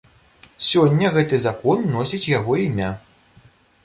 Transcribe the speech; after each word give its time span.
Сёння 0.67 1.11
гэты 1.17 1.39
закон 1.43 1.83
носіць 1.97 2.31
яго 2.31 2.57
імя. 2.65 2.91